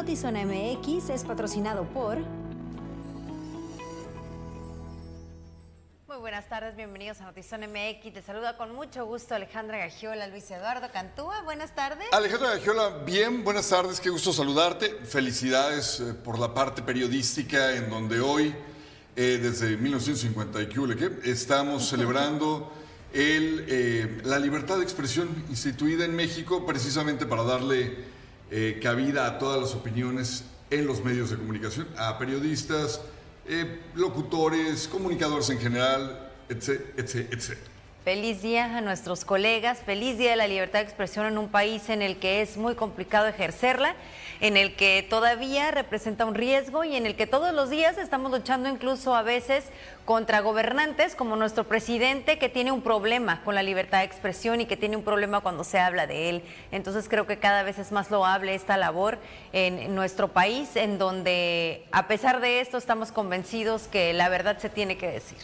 [0.00, 2.16] Notizona MX es patrocinado por...
[6.08, 8.14] Muy buenas tardes, bienvenidos a Notizón MX.
[8.14, 11.42] Te saluda con mucho gusto Alejandra Gagiola, Luis Eduardo Cantúa.
[11.42, 12.06] Buenas tardes.
[12.12, 14.88] Alejandra Gagiola, bien, buenas tardes, qué gusto saludarte.
[15.04, 18.54] Felicidades eh, por la parte periodística en donde hoy,
[19.16, 22.72] eh, desde 1950 y estamos celebrando
[23.12, 28.09] el, eh, la libertad de expresión instituida en México precisamente para darle
[28.82, 33.00] cabida a todas las opiniones en los medios de comunicación, a periodistas,
[33.46, 37.58] eh, locutores, comunicadores en general, etc, etc,
[38.04, 41.88] Feliz día a nuestros colegas, feliz día de la libertad de expresión en un país
[41.90, 43.94] en el que es muy complicado ejercerla,
[44.40, 48.30] en el que todavía representa un riesgo y en el que todos los días estamos
[48.32, 49.64] luchando incluso a veces
[50.04, 54.66] contra gobernantes como nuestro presidente que tiene un problema con la libertad de expresión y
[54.66, 56.42] que tiene un problema cuando se habla de él.
[56.72, 59.18] Entonces creo que cada vez es más loable esta labor
[59.52, 64.70] en nuestro país en donde a pesar de esto estamos convencidos que la verdad se
[64.70, 65.38] tiene que decir.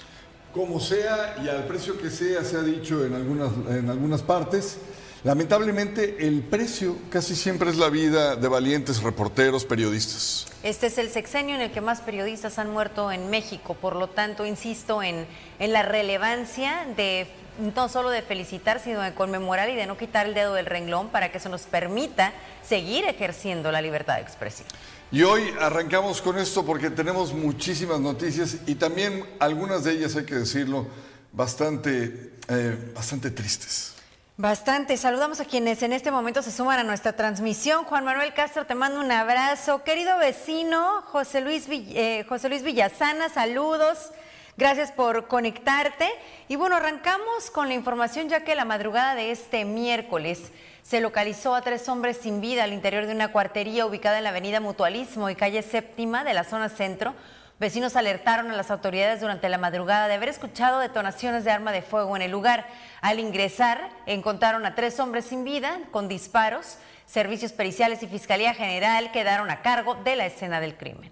[0.54, 4.78] Como sea y al precio que sea, se ha dicho en algunas, en algunas partes,
[5.26, 10.46] lamentablemente el precio casi siempre es la vida de valientes reporteros, periodistas.
[10.62, 14.08] Este es el sexenio en el que más periodistas han muerto en México, por lo
[14.08, 15.26] tanto, insisto en,
[15.58, 17.26] en la relevancia de
[17.58, 21.08] no solo de felicitar, sino de conmemorar y de no quitar el dedo del renglón
[21.08, 22.32] para que se nos permita
[22.64, 24.68] seguir ejerciendo la libertad de expresión.
[25.10, 30.24] Y hoy arrancamos con esto porque tenemos muchísimas noticias y también algunas de ellas, hay
[30.24, 30.86] que decirlo,
[31.32, 33.96] bastante, eh, bastante tristes.
[34.38, 34.98] Bastante.
[34.98, 37.84] Saludamos a quienes en este momento se suman a nuestra transmisión.
[37.84, 39.82] Juan Manuel Castro, te mando un abrazo.
[39.82, 44.10] Querido vecino, José Luis, eh, José Luis Villasana, saludos.
[44.58, 46.10] Gracias por conectarte.
[46.48, 51.54] Y bueno, arrancamos con la información ya que la madrugada de este miércoles se localizó
[51.54, 55.30] a tres hombres sin vida al interior de una cuartería ubicada en la avenida Mutualismo
[55.30, 57.14] y calle Séptima de la zona centro.
[57.58, 61.80] Vecinos alertaron a las autoridades durante la madrugada de haber escuchado detonaciones de arma de
[61.80, 62.66] fuego en el lugar.
[63.00, 66.76] Al ingresar, encontraron a tres hombres sin vida con disparos.
[67.06, 71.10] Servicios periciales y Fiscalía General quedaron a cargo de la escena del crimen.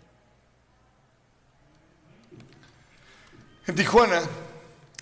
[3.66, 4.20] En Tijuana,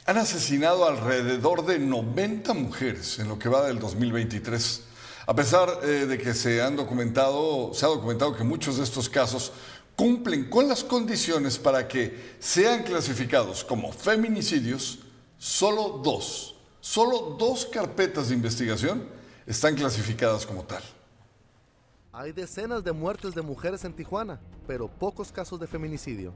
[0.07, 4.85] han asesinado alrededor de 90 mujeres en lo que va del 2023.
[5.27, 9.09] A pesar eh, de que se han documentado, se ha documentado que muchos de estos
[9.09, 9.53] casos
[9.97, 15.01] cumplen con las condiciones para que sean clasificados como feminicidios,
[15.39, 19.09] solo dos, solo dos carpetas de investigación
[19.47, 20.83] están clasificadas como tal.
[22.13, 26.33] Hay decenas de muertes de mujeres en Tijuana, pero pocos casos de feminicidio.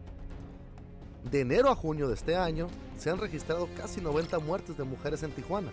[1.30, 2.68] De enero a junio de este año
[2.98, 5.70] se han registrado casi 90 muertes de mujeres en Tijuana.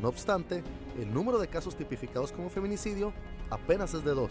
[0.00, 0.62] No obstante,
[0.98, 3.12] el número de casos tipificados como feminicidio
[3.50, 4.30] apenas es de dos,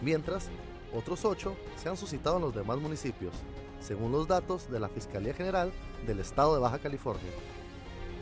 [0.00, 0.48] mientras
[0.94, 3.32] otros ocho se han suscitado en los demás municipios,
[3.80, 5.72] según los datos de la Fiscalía General
[6.06, 7.30] del Estado de Baja California.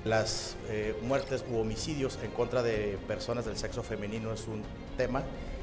[0.04, 4.62] Las eh, muertes u homicidios en contra de personas del sexo femenino es un
[4.96, 5.22] tema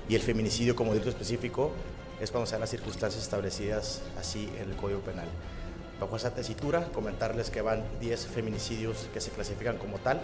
[0.09, 1.71] y el feminicidio como delito específico
[2.19, 5.27] es cuando se dan las circunstancias establecidas así en el Código Penal.
[5.99, 10.21] Bajo esa tesitura, comentarles que van 10 feminicidios que se clasifican como tal,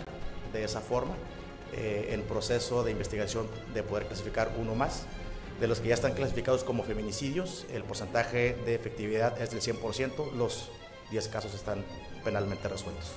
[0.52, 1.16] de esa forma,
[1.74, 5.04] eh, en proceso de investigación de poder clasificar uno más.
[5.62, 10.32] De los que ya están clasificados como feminicidios, el porcentaje de efectividad es del 100%,
[10.34, 10.72] los
[11.12, 11.86] 10 casos están
[12.24, 13.12] penalmente resueltos.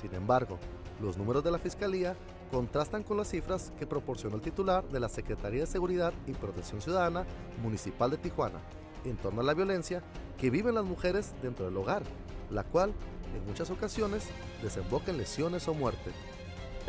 [0.00, 0.58] Sin embargo,
[0.98, 2.16] los números de la Fiscalía
[2.50, 6.80] contrastan con las cifras que proporcionó el titular de la Secretaría de Seguridad y Protección
[6.80, 7.26] Ciudadana
[7.62, 8.60] Municipal de Tijuana,
[9.04, 10.02] en torno a la violencia
[10.38, 12.04] que viven las mujeres dentro del hogar,
[12.50, 12.94] la cual
[13.36, 14.24] en muchas ocasiones
[14.62, 16.10] desemboca en lesiones o muerte.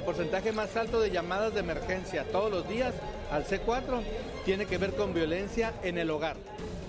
[0.02, 2.92] El porcentaje más alto de llamadas de emergencia todos los días
[3.32, 4.02] al C4
[4.44, 6.38] tiene que ver con violencia en el hogar,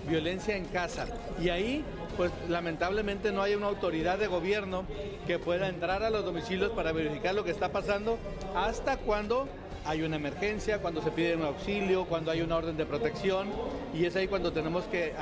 [0.09, 1.06] violencia en casa.
[1.38, 1.85] Y ahí,
[2.17, 4.87] pues lamentablemente no hay una autoridad de gobierno
[5.26, 8.17] que pueda entrar a los domicilios para verificar lo que está pasando
[8.56, 9.47] hasta cuando
[9.85, 13.49] hay una emergencia, cuando se pide un auxilio, cuando hay una orden de protección
[13.93, 15.12] y es ahí cuando tenemos que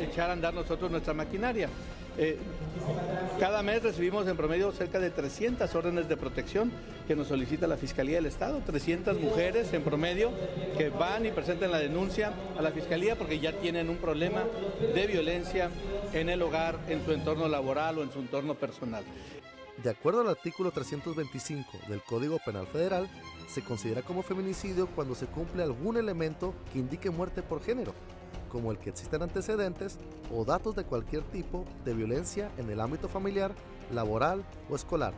[0.00, 1.68] echar a andar nosotros nuestra maquinaria.
[2.18, 2.38] Eh,
[3.38, 6.72] cada mes recibimos en promedio cerca de 300 órdenes de protección
[7.06, 10.30] que nos solicita la Fiscalía del Estado, 300 mujeres en promedio
[10.78, 14.44] que van y presentan la denuncia a la Fiscalía porque ya tienen un problema
[14.94, 15.70] de violencia
[16.14, 19.04] en el hogar, en su entorno laboral o en su entorno personal.
[19.82, 23.10] De acuerdo al artículo 325 del Código Penal Federal,
[23.46, 27.94] se considera como feminicidio cuando se cumple algún elemento que indique muerte por género,
[28.56, 29.98] como el que existen antecedentes
[30.34, 33.54] o datos de cualquier tipo de violencia en el ámbito familiar,
[33.92, 35.12] laboral o escolar.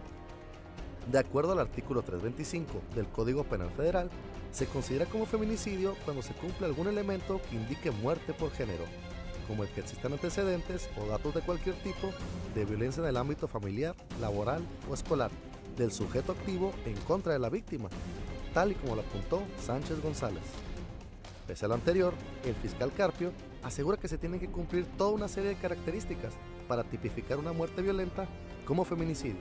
[1.13, 4.11] De acuerdo al artículo 325 del Código Penal Federal,
[4.51, 8.83] se considera como feminicidio cuando se cumple algún elemento que indique muerte por género,
[9.47, 12.11] como el que existan antecedentes o datos de cualquier tipo
[12.57, 15.31] de violencia en el ámbito familiar, laboral o escolar
[15.77, 17.89] del sujeto activo en contra de la víctima,
[18.53, 20.43] tal y como lo apuntó Sánchez González.
[21.49, 22.13] Pese a lo anterior,
[22.45, 26.35] el fiscal Carpio asegura que se tienen que cumplir toda una serie de características
[26.69, 28.29] para tipificar una muerte violenta
[28.67, 29.41] como feminicidio.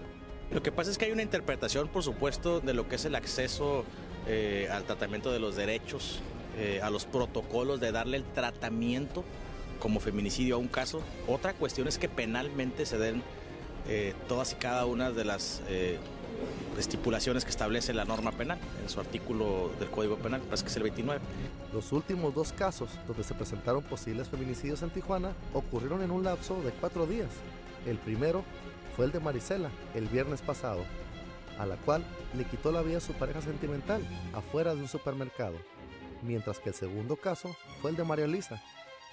[0.50, 3.14] Lo que pasa es que hay una interpretación, por supuesto, de lo que es el
[3.14, 3.84] acceso
[4.26, 6.22] eh, al tratamiento de los derechos,
[6.58, 9.26] eh, a los protocolos de darle el tratamiento
[9.82, 11.02] como feminicidio a un caso.
[11.28, 13.22] Otra cuestión es que penalmente se den
[13.86, 15.62] eh, todas y cada una de las
[16.78, 20.78] estipulaciones que establece la norma penal en su artículo del Código Penal, parece que es
[20.78, 21.22] el 29.
[21.74, 26.62] Los últimos dos casos donde se presentaron posibles feminicidios en Tijuana ocurrieron en un lapso
[26.62, 27.30] de cuatro días.
[27.86, 28.44] El primero
[28.96, 30.84] fue el de Marisela, el viernes pasado,
[31.58, 32.04] a la cual
[32.36, 34.02] le quitó la vida su pareja sentimental
[34.34, 35.56] afuera de un supermercado,
[36.24, 38.62] mientras que el segundo caso fue el de María Elisa,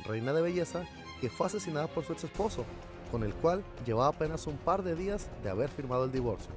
[0.04, 0.84] reina de belleza,
[1.20, 2.64] que fue asesinada por su ex esposo,
[3.10, 6.50] con el cual llevaba apenas un par de días de haber firmado el divorcio.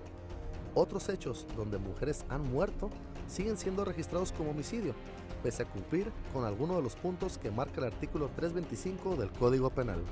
[0.80, 2.92] Otros hechos donde mujeres han muerto
[3.28, 4.94] siguen siendo registrados como homicidio,
[5.42, 9.72] pese a cumplir con alguno de los puntos que marca el artículo 325 del Código
[9.72, 10.04] Penal.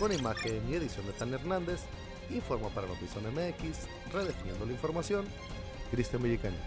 [0.00, 1.82] Con imagen y edición de Tania Hernández,
[2.30, 5.24] informa para Noticias MX, redefiniendo la información,
[5.92, 6.58] Cristian Villicaña.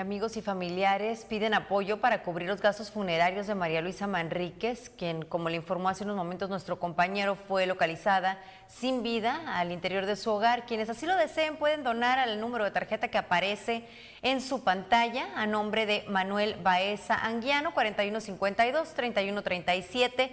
[0.00, 5.26] Amigos y familiares piden apoyo para cubrir los gastos funerarios de María Luisa Manríquez, quien,
[5.26, 10.16] como le informó hace unos momentos nuestro compañero, fue localizada sin vida al interior de
[10.16, 10.64] su hogar.
[10.64, 13.84] Quienes así lo deseen pueden donar al número de tarjeta que aparece
[14.22, 20.30] en su pantalla a nombre de Manuel Baeza Anguiano, 4152 3137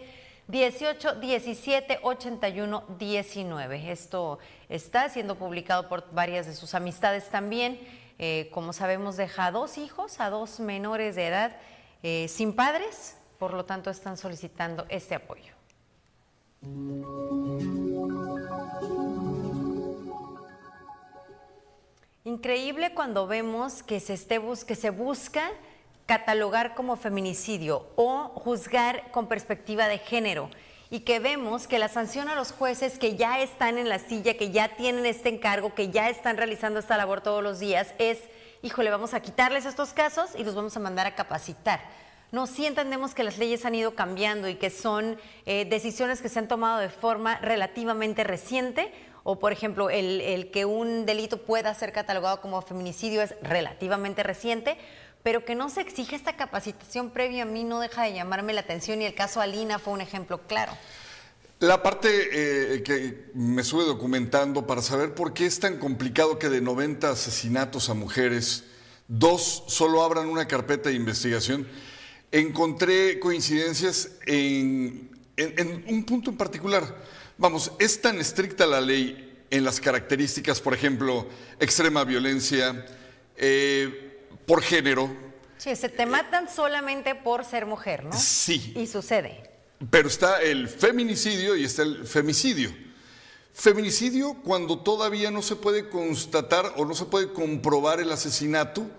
[0.48, 3.92] 18 17 81 19.
[3.92, 7.78] Esto está siendo publicado por varias de sus amistades también.
[8.20, 11.56] Eh, como sabemos, deja a dos hijos, a dos menores de edad
[12.04, 15.54] eh, sin padres, por lo tanto están solicitando este apoyo.
[22.24, 24.18] Increíble cuando vemos que se,
[24.66, 25.50] que se busca
[26.06, 30.50] catalogar como feminicidio o juzgar con perspectiva de género
[30.90, 34.38] y que vemos que la sanción a los jueces que ya están en la silla,
[34.38, 38.20] que ya tienen este encargo, que ya están realizando esta labor todos los días, es,
[38.62, 41.82] híjole, vamos a quitarles estos casos y los vamos a mandar a capacitar.
[42.32, 46.30] No, sí entendemos que las leyes han ido cambiando y que son eh, decisiones que
[46.30, 48.92] se han tomado de forma relativamente reciente,
[49.24, 54.24] o por ejemplo, el, el que un delito pueda ser catalogado como feminicidio es relativamente
[54.24, 54.78] reciente,
[55.24, 58.62] pero que no se exige esta capacitación previa a mí no deja de llamarme la
[58.62, 60.72] atención y el caso Alina fue un ejemplo claro.
[61.60, 66.50] La parte eh, que me estuve documentando para saber por qué es tan complicado que
[66.50, 68.66] de 90 asesinatos a mujeres,
[69.08, 71.68] dos solo abran una carpeta de investigación,
[72.32, 75.10] encontré coincidencias en,
[75.88, 76.96] un punto en particular.
[77.40, 81.28] Vamos, es tan estricta la ley en las características, por ejemplo,
[81.60, 82.86] extrema violencia,
[83.36, 84.07] eh,
[84.48, 85.16] por género.
[85.58, 88.14] Sí, se te matan solamente por ser mujer, ¿no?
[88.14, 88.74] Sí.
[88.76, 89.52] Y sucede.
[89.92, 92.74] Pero está el feminicidio y está el femicidio.
[93.54, 98.90] Feminicidio cuando todavía no se puede constatar o no se puede comprobar el asesinato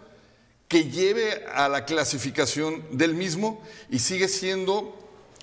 [0.68, 4.94] que lleve a la clasificación del mismo y sigue siendo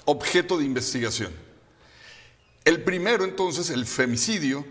[0.06, 1.34] objeto de investigación.
[2.64, 4.66] El primero, entonces, el femicidio,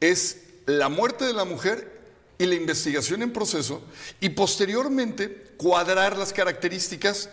[0.00, 1.97] es la muerte de la mujer
[2.38, 3.82] y la investigación en proceso
[4.20, 7.28] y posteriormente cuadrar las características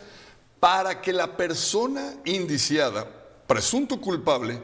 [0.59, 3.07] para que la persona indiciada,
[3.45, 4.59] presunto culpable,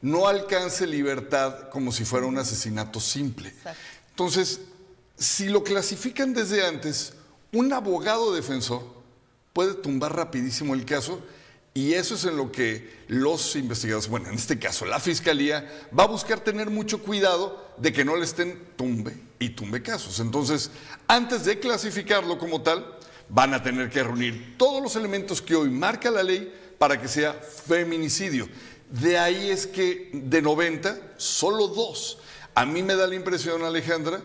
[0.00, 3.52] no alcance libertad como si fuera un asesinato simple.
[4.10, 4.60] Entonces,
[5.18, 7.14] si lo clasifican desde antes,
[7.52, 8.82] un abogado defensor
[9.52, 11.20] puede tumbar rapidísimo el caso
[11.72, 16.04] y eso es en lo que los investigadores, bueno, en este caso la fiscalía, va
[16.04, 20.18] a buscar tener mucho cuidado de que no le estén tumbe y tumbe casos.
[20.18, 20.70] Entonces,
[21.06, 22.98] antes de clasificarlo como tal,
[23.28, 27.06] van a tener que reunir todos los elementos que hoy marca la ley para que
[27.06, 28.48] sea feminicidio.
[28.90, 32.18] De ahí es que de 90, solo dos.
[32.54, 34.20] A mí me da la impresión, Alejandra,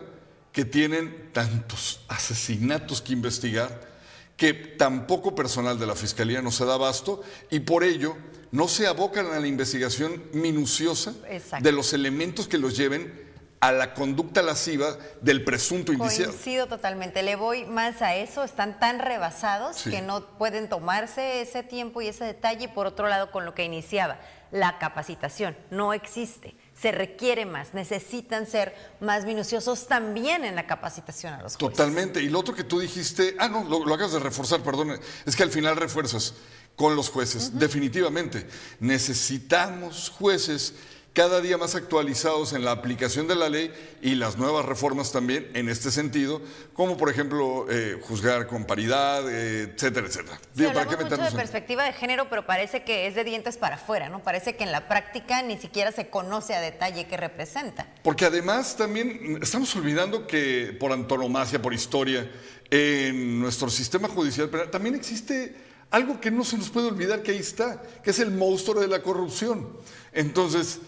[0.52, 3.95] que tienen tantos asesinatos que investigar
[4.36, 8.16] que tampoco personal de la Fiscalía no se da abasto y por ello
[8.52, 11.14] no se abocan a la investigación minuciosa
[11.60, 13.24] de los elementos que los lleven
[13.60, 16.30] a la conducta lasciva del presunto indiciado.
[16.30, 17.22] Coincido totalmente.
[17.22, 18.44] Le voy más a eso.
[18.44, 19.90] Están tan rebasados Sí.
[19.90, 22.66] que no pueden tomarse ese tiempo y ese detalle.
[22.66, 24.20] Y por otro lado, con lo que iniciaba,
[24.52, 26.54] la capacitación no existe.
[26.80, 27.74] Se requiere más.
[27.74, 31.76] Necesitan ser más minuciosos también en la capacitación a los jueces.
[31.76, 32.22] Totalmente.
[32.22, 35.36] Y lo otro que tú dijiste, ah, no, lo, lo acabas de reforzar, perdón, es
[35.36, 36.34] que al final refuerzas
[36.76, 38.46] con los jueces, definitivamente.
[38.80, 40.74] Necesitamos jueces
[41.16, 45.50] cada día más actualizados en la aplicación de la ley y las nuevas reformas también
[45.54, 46.42] en este sentido,
[46.74, 50.36] como por ejemplo eh, juzgar con paridad, eh, etcétera, etcétera.
[50.36, 53.24] Sí, Digo, ¿para qué mucho de en- perspectiva de género, pero parece que es de
[53.24, 54.22] dientes para afuera, ¿no?
[54.22, 57.86] Parece que en la práctica ni siquiera se conoce a detalle qué representa.
[58.02, 62.30] Porque además también estamos olvidando que por antonomasia, por historia,
[62.70, 65.56] en nuestro sistema judicial penal también existe
[65.90, 68.88] algo que no se nos puede olvidar que ahí está, que es el monstruo de
[68.88, 69.78] la corrupción.
[70.12, 70.80] Entonces,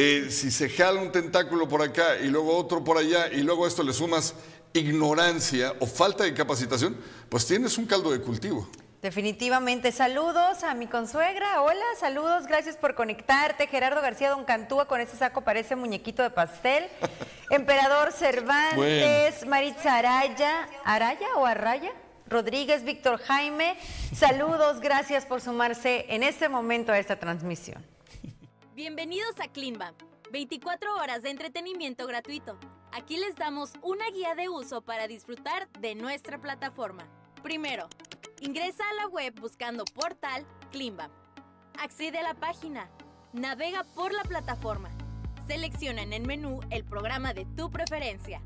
[0.00, 3.64] eh, si se jala un tentáculo por acá y luego otro por allá y luego
[3.64, 4.32] a esto le sumas
[4.72, 6.96] ignorancia o falta de capacitación,
[7.28, 8.68] pues tienes un caldo de cultivo.
[9.02, 9.90] Definitivamente.
[9.90, 11.62] Saludos a mi consuegra.
[11.62, 12.46] Hola, saludos.
[12.46, 13.66] Gracias por conectarte.
[13.66, 16.84] Gerardo García Don Cantúa con ese saco parece muñequito de pastel.
[17.50, 20.68] Emperador Cervantes, Maritza Araya.
[20.84, 21.90] ¿Araya o Arraya?
[22.28, 23.76] Rodríguez, Víctor Jaime.
[24.14, 24.78] Saludos.
[24.78, 27.97] Gracias por sumarse en este momento a esta transmisión.
[28.78, 29.92] Bienvenidos a Cleanbam,
[30.30, 32.56] 24 horas de entretenimiento gratuito.
[32.92, 37.02] Aquí les damos una guía de uso para disfrutar de nuestra plataforma.
[37.42, 37.88] Primero,
[38.40, 41.10] ingresa a la web buscando portal Cleanbam.
[41.76, 42.88] Accede a la página,
[43.32, 44.90] navega por la plataforma,
[45.48, 48.40] selecciona en el menú el programa de tu preferencia.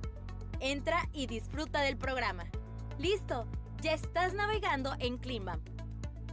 [0.61, 2.47] Entra y disfruta del programa.
[2.99, 3.47] Listo,
[3.83, 5.61] ya estás navegando en Cleanbam.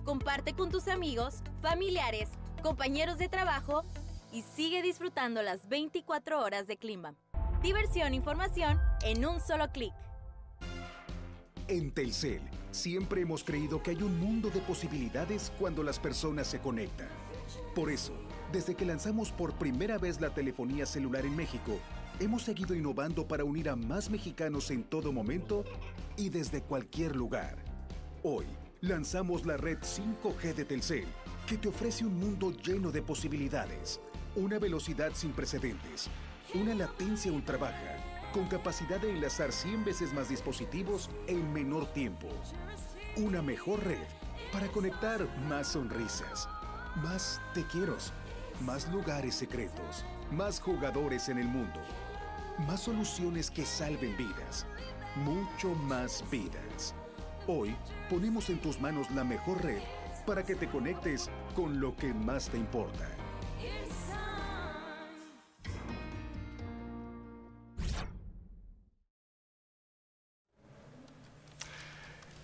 [0.06, 2.30] Comparte con tus amigos, familiares,
[2.62, 3.84] compañeros de trabajo
[4.32, 7.16] y sigue disfrutando las 24 horas de Climbam.
[7.62, 9.94] Diversión e información en un solo clic.
[11.68, 16.60] En Telcel, siempre hemos creído que hay un mundo de posibilidades cuando las personas se
[16.60, 17.10] conectan.
[17.76, 18.14] Por eso,
[18.52, 21.80] desde que lanzamos por primera vez la telefonía celular en México,
[22.20, 25.64] hemos seguido innovando para unir a más mexicanos en todo momento
[26.18, 27.58] y desde cualquier lugar.
[28.24, 28.46] Hoy,
[28.82, 31.08] lanzamos la red 5G de Telcel,
[31.50, 34.00] que te ofrece un mundo lleno de posibilidades,
[34.36, 36.08] una velocidad sin precedentes,
[36.54, 37.98] una latencia ultra baja,
[38.32, 42.28] con capacidad de enlazar 100 veces más dispositivos en menor tiempo.
[43.18, 43.98] Una mejor red
[44.54, 46.48] para conectar más sonrisas,
[46.98, 47.98] más te quiero,
[48.62, 51.82] más lugares secretos, más jugadores en el mundo,
[52.68, 54.68] más soluciones que salven vidas,
[55.16, 56.94] mucho más vidas.
[57.48, 57.76] Hoy
[58.08, 59.82] ponemos en tus manos la mejor red
[60.30, 63.10] para que te conectes con lo que más te importa.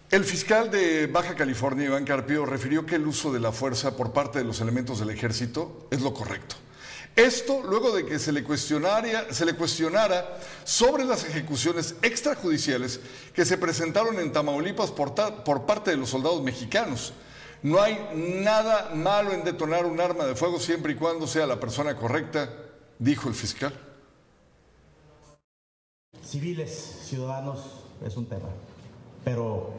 [0.09, 4.11] El fiscal de Baja California, Iván Carpio, refirió que el uso de la fuerza por
[4.11, 6.55] parte de los elementos del ejército es lo correcto.
[7.15, 9.27] Esto luego de que se le, cuestionara,
[10.63, 12.99] sobre las ejecuciones extrajudiciales
[13.35, 15.13] que se presentaron en Tamaulipas por,
[15.43, 17.13] por parte de los soldados mexicanos.
[17.63, 17.97] No hay
[18.43, 22.50] nada malo en detonar un arma de fuego siempre y cuando sea la persona correcta,
[23.00, 23.74] dijo el fiscal.
[26.24, 27.59] Civiles, ciudadanos,
[28.05, 28.50] es un tema.
[29.24, 29.71] Pero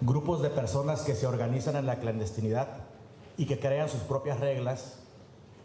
[0.00, 2.68] grupos de personas que se organizan en la clandestinidad
[3.36, 4.98] y que crean sus propias reglas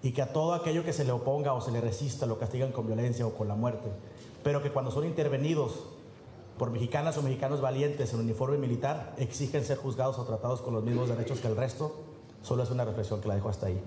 [0.03, 2.71] y que a todo aquello que se le oponga o se le resista lo castigan
[2.71, 3.89] con violencia o con la muerte,
[4.43, 5.85] pero que cuando son intervenidos
[6.57, 10.83] por mexicanas o mexicanos valientes en uniforme militar exigen ser juzgados o tratados con los
[10.83, 11.95] mismos derechos que el resto,
[12.41, 13.81] solo es una reflexión que la dejo hasta ahí.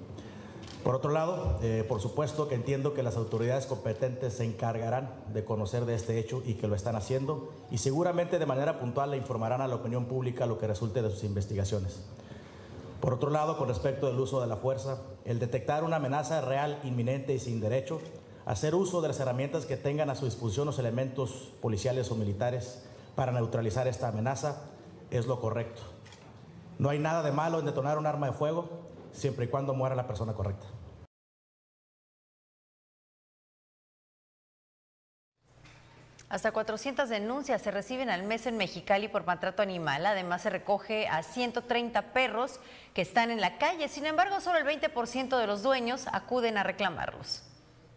[0.85, 5.45] Por otro lado, eh, por supuesto que entiendo que las autoridades competentes se encargarán de
[5.45, 9.19] conocer de este hecho y que lo están haciendo y seguramente de manera puntual le
[9.19, 12.01] informarán a la opinión pública lo que resulte de sus investigaciones.
[13.01, 16.81] Por otro lado, con respecto del uso de la fuerza, el detectar una amenaza real,
[16.85, 18.01] inminente y sin derecho,
[18.47, 22.83] hacer uso de las herramientas que tengan a su disposición los elementos policiales o militares
[23.15, 24.63] para neutralizar esta amenaza
[25.11, 25.83] es lo correcto.
[26.79, 28.69] No hay nada de malo en detonar un arma de fuego
[29.13, 30.67] siempre y cuando muera la persona correcta.
[36.31, 40.07] Hasta 400 denuncias se reciben al mes en Mexicali por maltrato animal.
[40.07, 42.61] Además, se recoge a 130 perros
[42.95, 43.89] que están en la calle.
[43.89, 47.43] Sin embargo, solo el 20% de los dueños acuden a reclamarlos.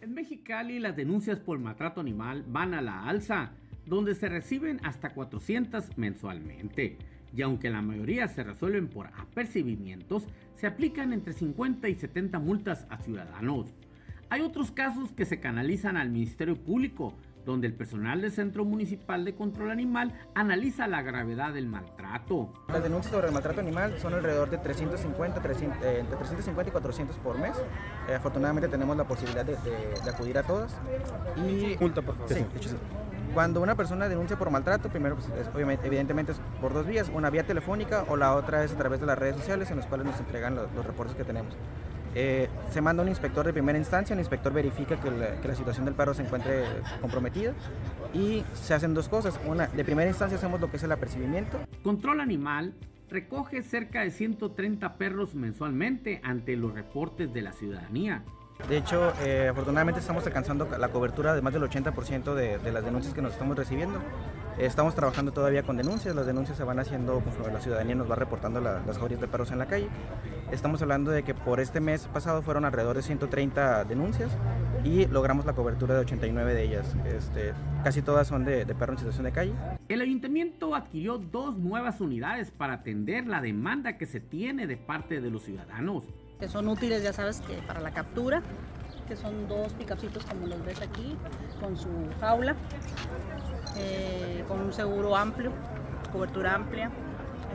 [0.04, 3.52] En Mexicali las denuncias por maltrato animal van a la alza,
[3.86, 6.98] donde se reciben hasta 400 mensualmente.
[7.34, 10.24] Y aunque la mayoría se resuelven por apercibimientos,
[10.56, 13.72] se aplican entre 50 y 70 multas a ciudadanos.
[14.28, 19.24] Hay otros casos que se canalizan al Ministerio Público, donde el personal del Centro Municipal
[19.24, 22.52] de Control Animal analiza la gravedad del maltrato.
[22.68, 26.72] Las denuncias sobre el maltrato animal son alrededor de 350, 300, eh, entre 350 y
[26.72, 27.56] 400 por mes.
[28.08, 30.74] Eh, afortunadamente tenemos la posibilidad de, de, de, acudir a todas.
[31.46, 32.16] Y, por favor.
[32.28, 32.76] Sí, sí.
[33.34, 37.10] Cuando una persona denuncia por maltrato, primero, pues, es, obviamente, evidentemente es por dos vías,
[37.12, 39.86] una vía telefónica o la otra es a través de las redes sociales en las
[39.86, 41.52] cuales nos entregan los, los reportes que tenemos.
[42.14, 45.54] Eh, se manda un inspector de primera instancia, el inspector verifica que la, que la,
[45.54, 46.64] situación del perro se encuentre
[47.00, 47.52] comprometida
[48.12, 49.38] y se hacen dos cosas.
[49.46, 51.58] Una, de primera instancia hacemos lo que es el apercibimiento.
[51.82, 52.74] Control Animal
[53.10, 58.22] recoge cerca de 130 perros mensualmente ante los reportes de la ciudadanía.
[58.68, 62.84] De hecho, eh, afortunadamente estamos alcanzando la cobertura de más del 80% de, de las
[62.84, 64.00] denuncias que nos estamos recibiendo.
[64.58, 68.14] Estamos trabajando todavía con denuncias, las denuncias se van haciendo conforme la ciudadanía nos va
[68.14, 69.88] reportando la, las jaurías de perros en la calle.
[70.52, 74.30] Estamos hablando de que por este mes pasado fueron alrededor de 130 denuncias
[74.84, 76.94] y logramos la cobertura de 89 de ellas.
[77.04, 79.52] Este, casi todas son de, de perros en situación de calle.
[79.88, 85.20] El ayuntamiento adquirió dos nuevas unidades para atender la demanda que se tiene de parte
[85.20, 86.04] de los ciudadanos.
[86.38, 88.40] Que son útiles, ya sabes, que para la captura,
[89.08, 91.16] que son dos picapcitos como los ves aquí,
[91.60, 91.88] con su
[92.20, 92.54] jaula,
[93.76, 95.52] eh, con un seguro amplio,
[96.12, 96.90] cobertura amplia.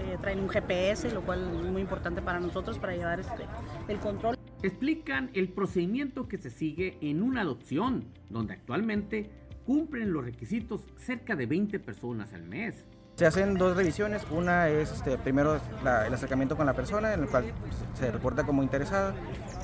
[0.01, 3.45] Eh, traen un GPS, lo cual es muy importante para nosotros para llevar este,
[3.87, 4.37] el control.
[4.61, 9.29] Explican el procedimiento que se sigue en una adopción, donde actualmente
[9.65, 12.85] cumplen los requisitos cerca de 20 personas al mes.
[13.15, 17.21] Se hacen dos revisiones, una es este, primero la, el acercamiento con la persona, en
[17.21, 17.51] el cual
[17.93, 19.13] se reporta como interesada,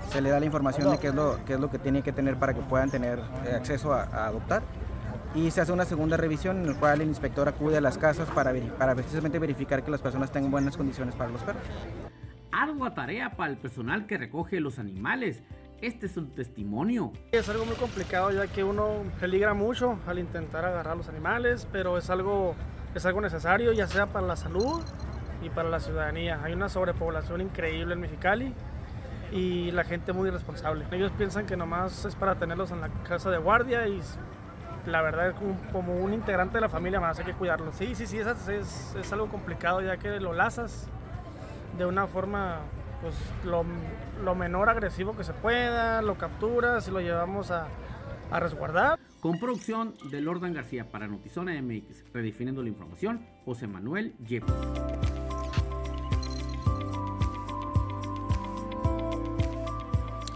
[0.10, 2.12] se le da la información de qué es lo, qué es lo que tiene que
[2.12, 4.64] tener para que puedan tener eh, acceso a, a adoptar
[5.36, 8.30] y se hace una segunda revisión en la cual el inspector acude a las casas
[8.32, 11.62] para, para precisamente verificar que las personas tengan buenas condiciones para los perros.
[12.52, 15.44] Ardua tarea para el personal que recoge los animales.
[15.82, 17.12] Este es un testimonio.
[17.34, 21.98] Es algo muy complicado ya que uno peligra mucho al intentar agarrar los animales, pero
[21.98, 22.56] es algo,
[22.96, 24.82] es algo necesario ya sea para la salud
[25.44, 26.40] y para la ciudadanía.
[26.44, 28.54] Hay una sobrepoblación increíble en Mexicali
[29.34, 30.86] y la gente muy irresponsable.
[30.92, 34.00] Ellos piensan que nomás es para tenerlos en la casa de guardia y
[34.86, 35.34] la verdad
[35.72, 37.72] como, un integrante de la familia más, hay que cuidarlo.
[37.74, 40.88] Sí, sí, sí, es, es, es, algo complicado ya que lo lazas
[41.78, 42.60] de una forma,
[43.02, 43.66] pues lo,
[44.24, 47.68] lo, menor agresivo que se pueda, lo capturas y lo llevamos a,
[48.32, 49.00] a resguardar.
[49.20, 54.54] Con producción de Lordan García para Notizona MX, redefiniendo la información, José Manuel Yepes.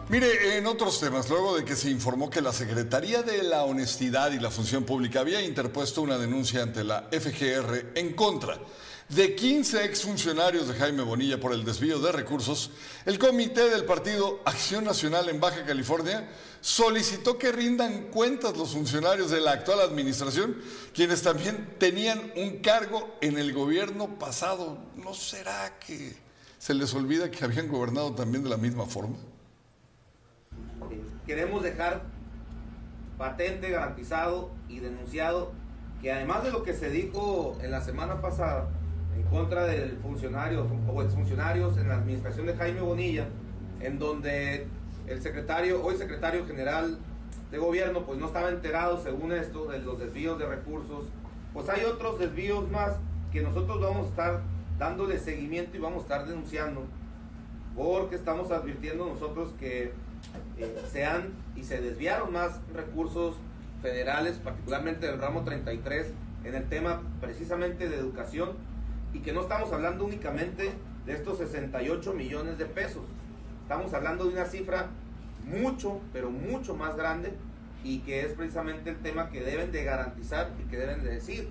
[0.10, 4.32] Mire, en otros temas, luego de que se informó que la Secretaría de la Honestidad
[4.32, 8.58] y la Función Pública había interpuesto una denuncia ante la FGR en contra
[9.10, 12.72] de 15 exfuncionarios de Jaime Bonilla por el desvío de recursos,
[13.06, 16.28] el comité del partido Acción Nacional en Baja California
[16.60, 20.58] solicitó que rindan cuentas los funcionarios de la actual administración,
[20.92, 24.80] quienes también tenían un cargo en el gobierno pasado.
[24.96, 26.16] ¿No será que
[26.58, 29.18] se les olvida que habían gobernado también de la misma forma?
[31.26, 32.02] Queremos dejar
[33.18, 35.52] patente, garantizado y denunciado
[36.02, 38.70] que además de lo que se dijo en la semana pasada
[39.16, 43.28] en contra del funcionario o exfuncionarios en la administración de Jaime Bonilla,
[43.82, 44.68] en donde
[45.08, 46.98] el secretario, hoy secretario general
[47.52, 51.06] de gobierno, pues no estaba enterado según esto de los desvíos de recursos,
[51.54, 52.94] pues hay otros desvíos más
[53.32, 54.42] que nosotros vamos a estar
[54.78, 56.86] dándole seguimiento y vamos a estar denunciando,
[57.76, 59.92] porque estamos advirtiendo nosotros que
[60.60, 63.36] eh, se han y se desviaron más recursos
[63.82, 66.08] federales, particularmente del ramo 33,
[66.44, 68.52] en el tema precisamente de educación,
[69.14, 70.74] y que no estamos hablando únicamente
[71.06, 73.04] de estos 68 millones de pesos,
[73.62, 74.88] estamos hablando de una cifra
[75.46, 77.34] mucho, pero mucho más grande,
[77.84, 81.50] y que es precisamente el tema que deben de garantizar y que deben de decir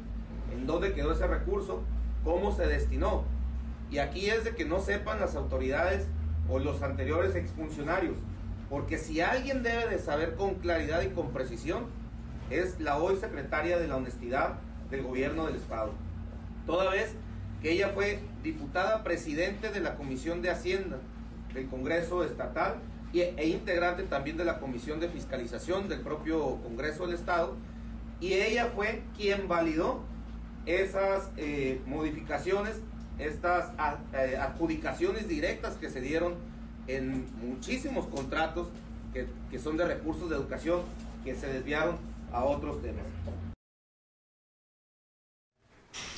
[0.52, 1.82] en dónde quedó ese recurso,
[2.24, 3.24] cómo se destinó.
[3.90, 6.06] Y aquí es de que no sepan las autoridades
[6.50, 8.16] o los anteriores exfuncionarios
[8.70, 11.86] porque si alguien debe de saber con claridad y con precisión,
[12.50, 14.54] es la hoy secretaria de la honestidad
[14.90, 15.92] del gobierno del Estado.
[16.66, 17.14] Toda vez
[17.62, 20.98] que ella fue diputada presidente de la Comisión de Hacienda
[21.52, 22.76] del Congreso Estatal
[23.12, 27.56] e integrante también de la Comisión de Fiscalización del propio Congreso del Estado,
[28.20, 30.00] y ella fue quien validó
[30.66, 32.76] esas eh, modificaciones,
[33.18, 33.72] estas
[34.12, 36.34] eh, adjudicaciones directas que se dieron
[36.88, 38.68] en muchísimos contratos
[39.12, 40.82] que, que son de recursos de educación
[41.24, 41.96] que se desviaron
[42.32, 43.04] a otros temas.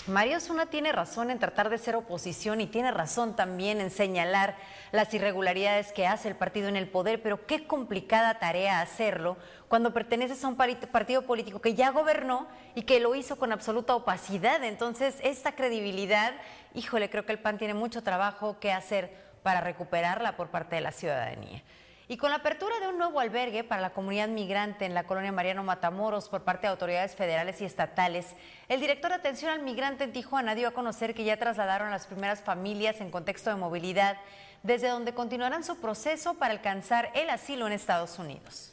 [0.07, 4.57] Mario Zuna tiene razón en tratar de ser oposición y tiene razón también en señalar
[4.93, 9.37] las irregularidades que hace el partido en el poder, pero qué complicada tarea hacerlo
[9.69, 13.95] cuando perteneces a un partido político que ya gobernó y que lo hizo con absoluta
[13.95, 14.65] opacidad.
[14.65, 16.35] Entonces, esta credibilidad,
[16.75, 20.83] híjole, creo que el PAN tiene mucho trabajo que hacer para recuperarla por parte de
[20.83, 21.63] la ciudadanía.
[22.11, 25.31] Y con la apertura de un nuevo albergue para la comunidad migrante en la colonia
[25.31, 28.35] Mariano Matamoros por parte de autoridades federales y estatales,
[28.69, 31.93] el director de atención al migrante en Tijuana dio a conocer que ya trasladaron a
[31.93, 34.17] las primeras familias en contexto de movilidad,
[34.65, 38.73] desde donde continuarán su proceso para alcanzar el asilo en Estados Unidos.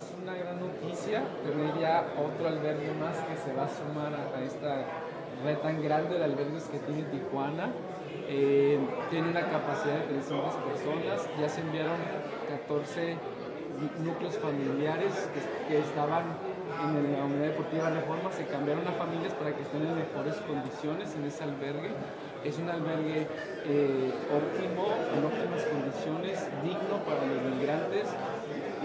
[0.00, 4.42] Es una gran noticia tener ya otro albergue más que se va a sumar a,
[4.42, 4.86] esta
[5.44, 7.70] red tan grande de albergues que tiene Tijuana.
[9.10, 11.96] Tiene una capacidad de 300 personas, ya se enviaron
[12.48, 13.16] 14
[14.04, 15.28] núcleos familiares
[15.68, 16.24] que, estaban
[16.80, 21.14] en la unidad deportiva Reforma, se cambiaron a familias para que estén en mejores condiciones
[21.14, 21.90] en ese albergue.
[22.44, 23.26] Es un albergue
[23.66, 28.06] eh, óptimo, en óptimas condiciones, digno para los migrantes,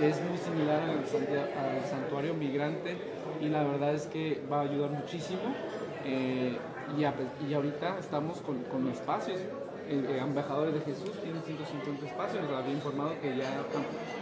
[0.01, 2.97] es muy similar al, santuario migrante
[3.39, 5.55] y la verdad es que va a ayudar muchísimo.
[6.03, 6.57] Eh,
[6.97, 9.39] y, ahorita estamos con, con espacios.
[9.39, 12.43] Eh, eh, embajadores de Jesús tienen 150 espacios.
[12.43, 13.63] Nos había informado que ya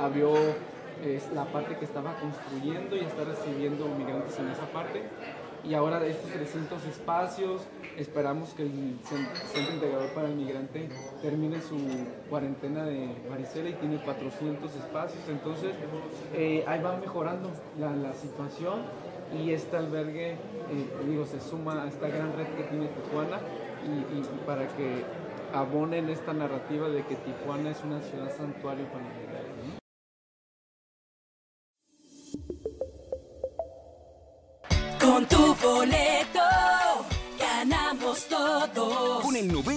[0.02, 0.34] abrió
[1.34, 5.04] la parte que estaba construyendo y está recibiendo migrantes en esa parte.
[5.66, 7.62] Y ahora estos 300 espacios,
[7.98, 10.90] esperamos que el Centro Integrador para el Migrante
[11.22, 11.78] termine su
[12.30, 15.24] cuarentena de varicela y tiene 400 espacios.
[15.30, 15.74] Entonces,
[16.34, 17.50] eh, ahí va mejorando
[17.80, 18.82] la situación
[19.42, 20.38] y este albergue, eh,
[21.08, 23.40] digo, se suma a esta gran red que tiene Tijuana
[23.84, 25.04] y, para que
[25.54, 29.43] abonen esta narrativa de que Tijuana es una ciudad santuario para la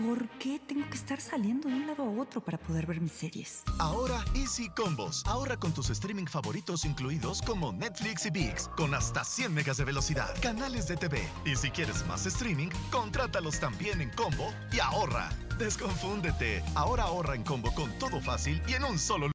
[0.00, 3.12] ¿Por qué tengo que estar saliendo de un lado a otro para poder ver mis
[3.12, 3.62] series?
[3.78, 5.22] Ahora Easy Combos.
[5.26, 9.84] Ahorra con tus streaming favoritos incluidos como Netflix y VIX, con hasta 100 megas de
[9.84, 11.20] velocidad, canales de TV.
[11.44, 15.28] Y si quieres más streaming, contrátalos también en combo y ahorra.
[15.58, 16.64] Desconfúndete.
[16.74, 19.30] Ahora ahorra en combo con todo fácil y en un solo.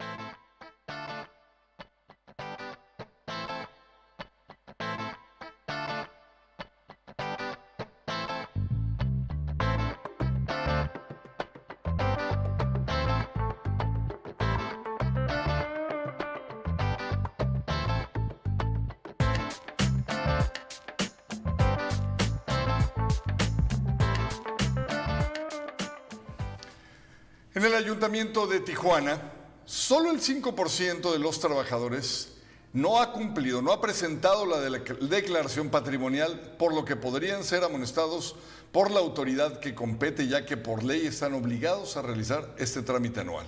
[27.55, 29.31] En el ayuntamiento de Tijuana,
[29.63, 32.35] solo el 5% de los trabajadores
[32.73, 38.35] no ha cumplido, no ha presentado la declaración patrimonial, por lo que podrían ser amonestados
[38.73, 43.21] por la autoridad que compete, ya que por ley están obligados a realizar este trámite
[43.21, 43.47] anual.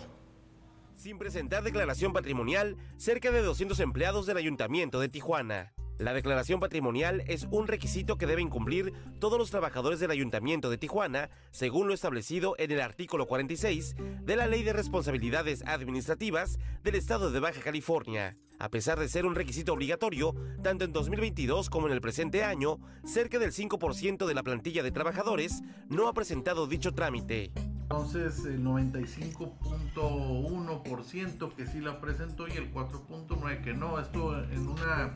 [0.96, 5.74] Sin presentar declaración patrimonial, cerca de 200 empleados del ayuntamiento de Tijuana.
[5.98, 10.78] La declaración patrimonial es un requisito que deben cumplir todos los trabajadores del Ayuntamiento de
[10.78, 16.96] Tijuana, según lo establecido en el artículo 46 de la Ley de Responsabilidades Administrativas del
[16.96, 18.36] Estado de Baja California.
[18.60, 22.78] A pesar de ser un requisito obligatorio, tanto en 2022 como en el presente año,
[23.04, 27.52] cerca del 5% de la plantilla de trabajadores no ha presentado dicho trámite.
[27.90, 33.98] Entonces el 95.1% que sí la presentó y el 4.9% que no.
[33.98, 35.14] Esto en una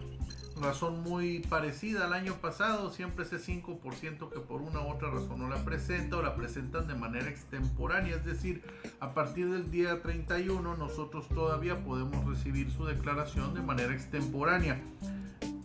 [0.62, 5.40] razón muy parecida al año pasado, siempre ese 5% que por una u otra razón
[5.40, 8.64] no la presenta o la presentan de manera extemporánea, es decir,
[9.02, 14.82] a partir del día 31 nosotros todavía podemos recibir su declaración de manera extemporánea.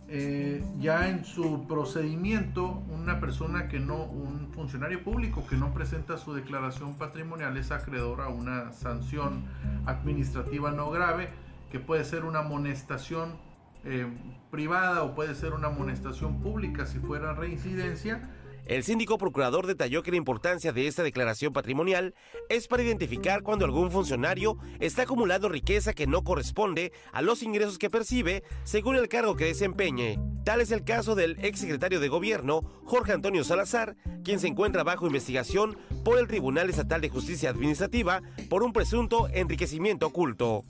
[0.09, 6.17] Eh, ya en su procedimiento, una persona que no, un funcionario público que no presenta
[6.17, 9.43] su declaración patrimonial es acreedor a una sanción
[9.85, 11.29] administrativa no grave,
[11.69, 13.35] que puede ser una amonestación
[13.83, 14.07] eh,
[14.49, 18.29] privada o puede ser una amonestación pública si fuera reincidencia
[18.67, 22.13] El síndico procurador detalló que la importancia de esta declaración patrimonial
[22.49, 27.77] es para identificar cuando algún funcionario está acumulando riqueza que no corresponde a los ingresos
[27.77, 30.19] que percibe según el cargo que desempeñe.
[30.43, 35.07] Tal es el caso del exsecretario de Gobierno, Jorge Antonio Salazar, quien se encuentra bajo
[35.07, 40.65] investigación por el Tribunal Estatal de Justicia Administrativa por un presunto enriquecimiento oculto.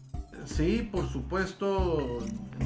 [0.48, 2.20] Sí, por supuesto,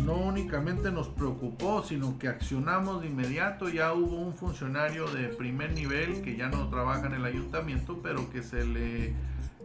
[0.05, 3.69] no únicamente nos preocupó, sino que accionamos de inmediato.
[3.69, 8.29] Ya hubo un funcionario de primer nivel que ya no trabaja en el ayuntamiento, pero
[8.29, 9.15] que se le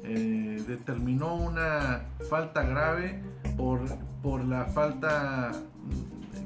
[0.02, 3.22] eh, determinó una falta grave
[3.56, 3.80] por,
[4.22, 5.52] por la falta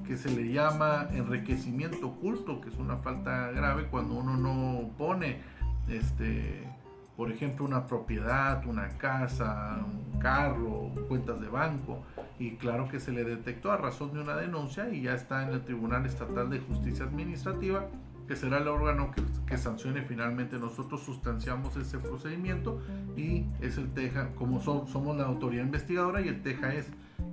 [0.07, 5.39] que se le llama enriquecimiento oculto, que es una falta grave cuando uno no pone
[5.89, 6.67] este
[7.21, 12.03] por ejemplo, una propiedad, una casa, un carro, cuentas de banco,
[12.39, 15.51] y claro que se le detectó a razón de una denuncia y ya está en
[15.53, 17.89] el Tribunal Estatal de Justicia Administrativa,
[18.27, 19.11] que será el órgano
[19.47, 20.59] que, sancione finalmente.
[20.59, 22.81] Nosotros sustanciamos ese procedimiento
[23.15, 26.87] y es el TEJA, como somos la autoridad investigadora y el TEJA es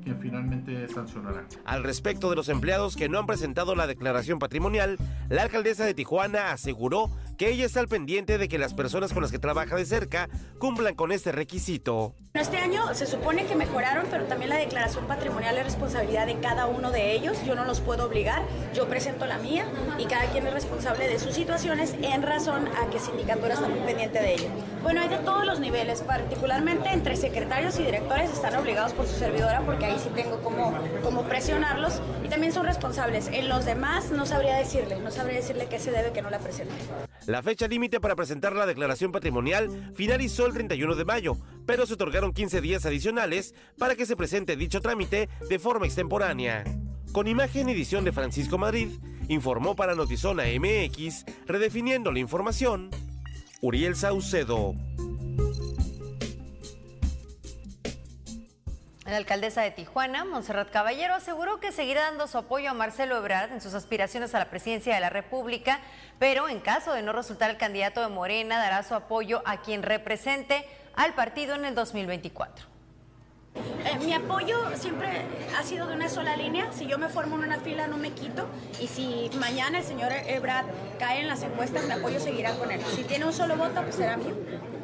[0.04, 1.46] quien finalmente sancionará.
[1.64, 4.98] Al respecto de los empleados que no han presentado la declaración patrimonial,
[5.30, 9.22] la alcaldesa de Tijuana aseguró que ella está al pendiente de que las personas con
[9.22, 12.16] las que trabaja de cerca cumplan con este requisito.
[12.34, 16.66] Este año se supone que mejoraron, pero también la declaración patrimonial es responsabilidad de cada
[16.66, 17.38] uno de ellos.
[17.46, 19.66] Yo no los puedo obligar, yo presento la mía
[19.98, 23.80] y cada quien es responsable de sus situaciones en razón a que Sindicatura está muy
[23.80, 24.50] pendiente de ello.
[24.82, 29.16] Bueno, hay de todos los niveles, particularmente entre secretarios y directores están obligados por su
[29.16, 30.74] servidora porque ahí sí tengo como,
[31.04, 33.28] como presionarlos y también son responsables.
[33.28, 36.40] En los demás no sabría decirle, no sabría decirle qué se debe que no la
[36.40, 36.74] presente.
[37.28, 41.96] La fecha límite para presentar la declaración patrimonial finalizó el 31 de mayo, pero se
[41.96, 46.64] otorgaron 15 días adicionales para que se presente dicho trámite de forma extemporánea.
[47.12, 48.92] Con imagen y edición de Francisco Madrid,
[49.28, 52.92] informó para Notizona MX, redefiniendo la información,
[53.60, 54.74] Uriel Saucedo.
[59.08, 63.54] La alcaldesa de Tijuana, Montserrat Caballero, aseguró que seguirá dando su apoyo a Marcelo Ebrard
[63.54, 65.80] en sus aspiraciones a la presidencia de la República,
[66.20, 69.82] pero en caso de no resultar el candidato de Morena, dará su apoyo a quien
[69.82, 72.66] represente al partido en el 2024.
[73.56, 75.08] Eh, mi apoyo siempre
[75.58, 76.74] ha sido de una sola línea.
[76.74, 78.46] Si yo me formo en una fila, no me quito.
[78.82, 80.66] Y si mañana el señor Ebrard
[81.00, 82.82] cae en las encuestas, mi apoyo seguirá con él.
[82.94, 84.36] Si tiene un solo voto, pues será mío.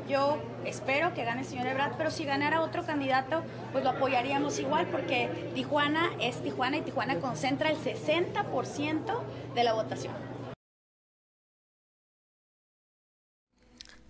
[0.07, 4.59] Yo espero que gane el señor Ebrard, pero si ganara otro candidato, pues lo apoyaríamos
[4.59, 9.23] igual, porque Tijuana es Tijuana y Tijuana concentra el 60%
[9.55, 10.13] de la votación.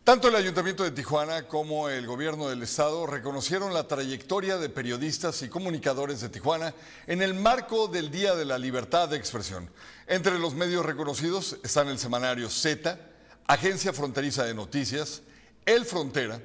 [0.04, 5.42] Tanto el Ayuntamiento de Tijuana como el Gobierno del Estado reconocieron la trayectoria de periodistas
[5.44, 6.74] y comunicadores de Tijuana
[7.08, 9.70] en el marco del Día de la Libertad de Expresión.
[10.08, 13.00] Entre los medios reconocidos están el semanario Z,
[13.48, 15.22] Agencia Fronteriza de Noticias,
[15.66, 16.40] El Frontera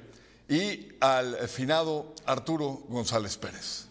[0.47, 3.87] y al finado Arturo González Pérez.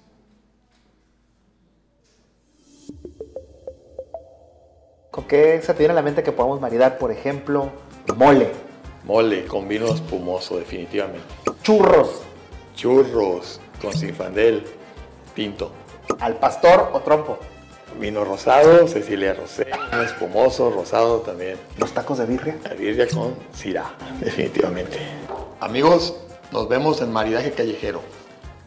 [5.11, 7.71] ¿Con qué se te viene a la mente que podamos maridar, por ejemplo,
[8.17, 8.53] mole?
[9.05, 11.27] Mole con vino espumoso, definitivamente.
[11.63, 12.23] Churros.
[12.75, 14.65] Churros con sinfandel,
[15.35, 15.73] pinto.
[16.21, 17.39] ¿Al pastor o trompo?
[17.99, 19.67] Vino rosado, Cecilia Rosé,
[20.05, 21.57] espumoso, rosado también.
[21.79, 22.57] ¿Los tacos de birria?
[22.65, 24.99] La birria con sirá, definitivamente.
[25.61, 26.15] Amigos,
[26.53, 28.01] nos vemos en Maridaje Callejero,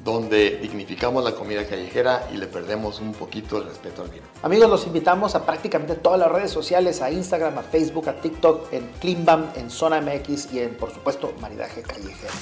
[0.03, 4.25] donde dignificamos la comida callejera y le perdemos un poquito el respeto al vino.
[4.43, 8.73] Amigos, los invitamos a prácticamente todas las redes sociales, a Instagram, a Facebook, a TikTok,
[8.73, 12.33] en Climbam, en Zona MX y en, por supuesto, Maridaje Callejero.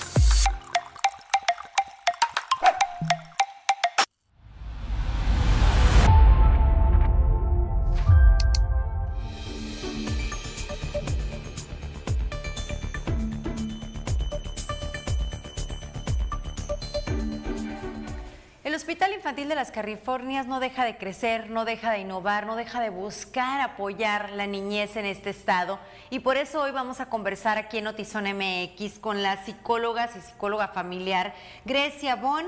[18.69, 22.55] El Hospital Infantil de las Californias no deja de crecer, no deja de innovar, no
[22.55, 25.79] deja de buscar apoyar la niñez en este estado.
[26.11, 30.21] Y por eso hoy vamos a conversar aquí en Notizón MX con las psicólogas y
[30.21, 31.33] psicóloga familiar
[31.65, 32.45] Grecia Bon,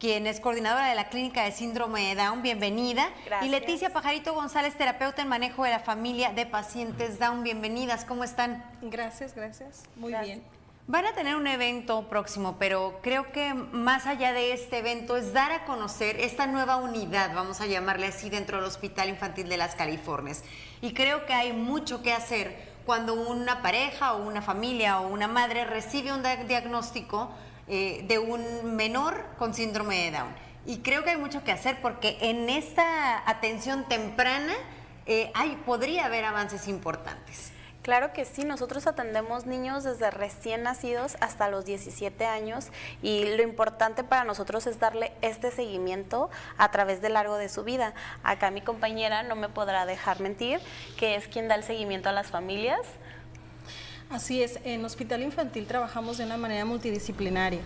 [0.00, 2.40] quien es coordinadora de la Clínica de Síndrome de Down.
[2.40, 3.10] Bienvenida.
[3.26, 3.46] Gracias.
[3.46, 7.42] Y Leticia Pajarito González, terapeuta en manejo de la familia de pacientes Down.
[7.42, 8.06] Bienvenidas.
[8.06, 8.64] ¿Cómo están?
[8.80, 9.82] Gracias, gracias.
[9.96, 10.42] Muy bien.
[10.90, 15.34] Van a tener un evento próximo, pero creo que más allá de este evento es
[15.34, 19.58] dar a conocer esta nueva unidad, vamos a llamarle así, dentro del Hospital Infantil de
[19.58, 20.44] las Californias.
[20.80, 25.28] Y creo que hay mucho que hacer cuando una pareja o una familia o una
[25.28, 27.28] madre recibe un dia- diagnóstico
[27.66, 30.34] eh, de un menor con síndrome de Down.
[30.64, 34.54] Y creo que hay mucho que hacer porque en esta atención temprana
[35.04, 37.52] eh, hay, podría haber avances importantes.
[37.88, 42.66] Claro que sí, nosotros atendemos niños desde recién nacidos hasta los 17 años
[43.00, 47.64] y lo importante para nosotros es darle este seguimiento a través de largo de su
[47.64, 47.94] vida.
[48.22, 50.60] Acá mi compañera no me podrá dejar mentir,
[50.98, 52.82] que es quien da el seguimiento a las familias.
[54.10, 57.60] Así es, en Hospital Infantil trabajamos de una manera multidisciplinaria.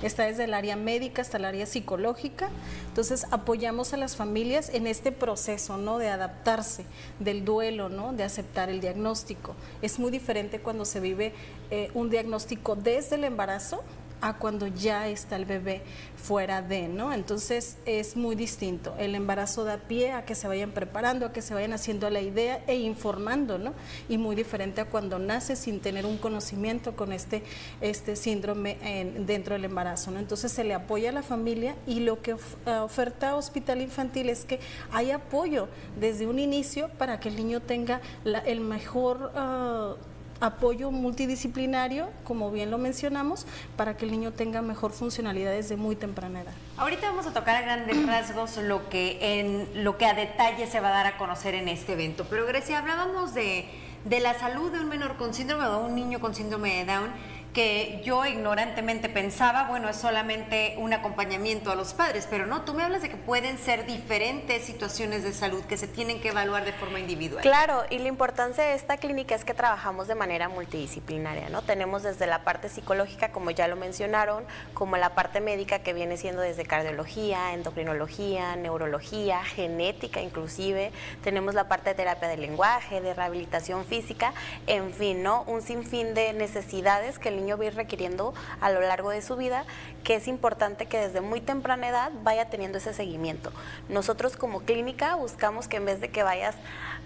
[0.00, 2.50] Está desde el área médica hasta el área psicológica.
[2.86, 5.98] Entonces apoyamos a las familias en este proceso, ¿no?
[5.98, 6.84] De adaptarse,
[7.18, 8.12] del duelo, ¿no?
[8.12, 9.56] De aceptar el diagnóstico.
[9.82, 11.32] Es muy diferente cuando se vive
[11.72, 13.82] eh, un diagnóstico desde el embarazo
[14.20, 15.82] a cuando ya está el bebé
[16.16, 17.12] fuera de, ¿no?
[17.12, 18.94] Entonces es muy distinto.
[18.98, 22.20] El embarazo da pie a que se vayan preparando, a que se vayan haciendo la
[22.20, 23.74] idea e informando, ¿no?
[24.08, 27.42] Y muy diferente a cuando nace sin tener un conocimiento con este,
[27.80, 28.78] este síndrome
[29.26, 30.18] dentro del embarazo, ¿no?
[30.18, 34.44] Entonces se le apoya a la familia y lo que eh, oferta Hospital Infantil es
[34.44, 34.60] que
[34.92, 39.32] hay apoyo desde un inicio para que el niño tenga el mejor...
[39.34, 39.94] Ah,
[40.40, 43.46] apoyo multidisciplinario, como bien lo mencionamos,
[43.76, 46.52] para que el niño tenga mejor funcionalidad desde muy temprana edad.
[46.76, 50.80] Ahorita vamos a tocar a grandes rasgos lo que, en, lo que a detalle se
[50.80, 52.26] va a dar a conocer en este evento.
[52.30, 53.68] Pero Grecia, hablábamos de,
[54.04, 56.84] de la salud de un menor con síndrome o de un niño con síndrome de
[56.84, 57.10] Down
[57.58, 62.72] que yo ignorantemente pensaba, bueno, es solamente un acompañamiento a los padres, pero no, tú
[62.72, 66.64] me hablas de que pueden ser diferentes situaciones de salud que se tienen que evaluar
[66.64, 67.42] de forma individual.
[67.42, 71.62] Claro, y la importancia de esta clínica es que trabajamos de manera multidisciplinaria, ¿no?
[71.62, 76.16] Tenemos desde la parte psicológica, como ya lo mencionaron, como la parte médica que viene
[76.16, 80.92] siendo desde cardiología, endocrinología, neurología, genética inclusive,
[81.24, 84.32] tenemos la parte de terapia del lenguaje, de rehabilitación física,
[84.68, 85.42] en fin, ¿no?
[85.48, 89.22] Un sinfín de necesidades que el niño va a ir requiriendo a lo largo de
[89.22, 89.64] su vida,
[90.04, 93.52] que es importante que desde muy temprana edad vaya teniendo ese seguimiento.
[93.88, 96.56] Nosotros como clínica buscamos que en vez de que vayas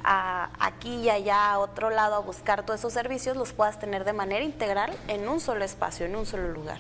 [0.05, 4.13] aquí y allá a otro lado a buscar todos esos servicios, los puedas tener de
[4.13, 6.79] manera integral en un solo espacio, en un solo lugar.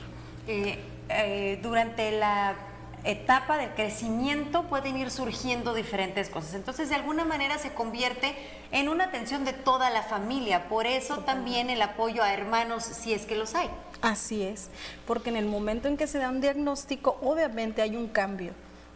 [0.49, 2.55] Eh, eh, durante la
[3.05, 6.55] etapa del crecimiento pueden ir surgiendo diferentes cosas.
[6.55, 8.35] Entonces, de alguna manera se convierte
[8.71, 10.69] en una atención de toda la familia.
[10.69, 13.71] Por eso también el apoyo a hermanos, si es que los hay.
[14.01, 14.69] Así es,
[15.07, 18.53] porque en el momento en que se da un diagnóstico, obviamente hay un cambio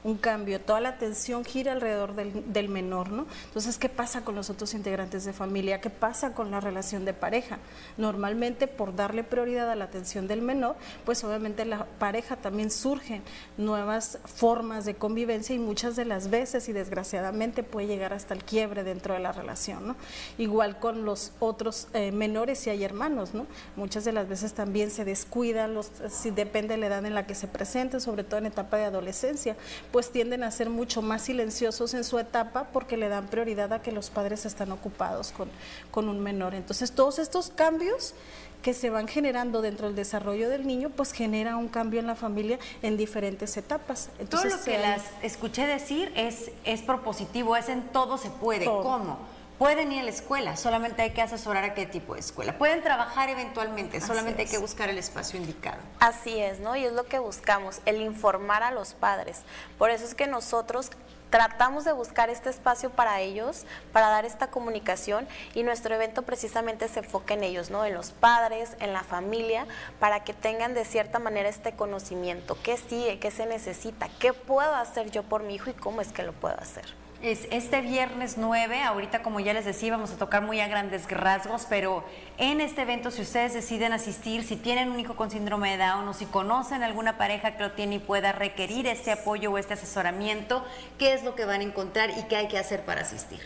[0.07, 3.27] un cambio, toda la atención gira alrededor del, menor, ¿no?
[3.47, 5.81] Entonces, ¿qué pasa con los otros integrantes de familia?
[5.81, 7.59] ¿Qué pasa con la relación de pareja?
[7.97, 13.23] Normalmente, por darle prioridad a la atención del menor, pues obviamente la pareja también surgen
[13.57, 18.45] nuevas formas de convivencia y muchas de las veces, y desgraciadamente, puede llegar hasta el
[18.45, 19.97] quiebre dentro de la relación, ¿no?
[20.38, 23.45] Igual con los otros eh, menores si hay hermanos, ¿no?
[23.75, 27.27] Muchas de las veces también se descuidan, los, si depende de la edad en la
[27.27, 29.57] que se presenten, sobre todo en etapa de adolescencia,
[29.97, 33.81] pues tienden a ser mucho más silenciosos en su etapa porque le dan prioridad a
[33.81, 35.49] que los padres están ocupados con,
[35.91, 36.55] con un menor.
[36.55, 38.13] Entonces, todos estos cambios
[38.61, 42.15] que se van generando dentro del desarrollo del niño, pues genera un cambio en la
[42.15, 44.11] familia en diferentes etapas.
[44.19, 48.67] Entonces, todo lo que las escuché decir es, es propositivo, es en todo se puede.
[48.67, 49.17] ¿Cómo?
[49.59, 52.59] Pueden ir a la escuela, solamente hay que asesorar a qué tipo de escuela.
[52.59, 55.79] Pueden trabajar eventualmente, solamente hay que buscar el espacio indicado.
[55.99, 56.77] Así es, ¿no?
[56.77, 59.45] Y es lo que buscamos, el informar a los padres.
[59.79, 60.90] Por eso es que nosotros
[61.31, 63.64] tratamos de buscar este espacio para ellos,
[63.95, 67.87] para dar esta comunicación y nuestro evento precisamente se enfoca en ellos, ¿no?
[67.87, 69.66] En los padres, en la familia,
[69.99, 74.75] para que tengan de cierta manera este conocimiento, qué sigue, qué se necesita, qué puedo
[74.75, 77.06] hacer yo por mi hijo y cómo es que lo puedo hacer.
[77.27, 81.11] Es este viernes 9, ahorita como ya les decía, vamos a tocar muy a grandes
[81.11, 82.05] rasgos, pero
[82.39, 86.07] en este evento si ustedes deciden asistir, si tienen un hijo con síndrome de Down
[86.07, 89.74] o si conocen alguna pareja que lo tiene y pueda requerir este apoyo o este
[89.74, 90.64] asesoramiento,
[91.01, 93.41] ¿qué es lo que van a encontrar y qué hay que hacer para asistir?